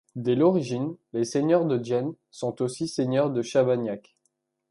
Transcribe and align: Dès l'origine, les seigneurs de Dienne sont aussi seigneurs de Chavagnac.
Dès 0.15 0.33
l'origine, 0.33 0.97
les 1.13 1.23
seigneurs 1.25 1.67
de 1.67 1.77
Dienne 1.77 2.15
sont 2.31 2.63
aussi 2.63 2.87
seigneurs 2.87 3.29
de 3.29 3.43
Chavagnac. 3.43 4.17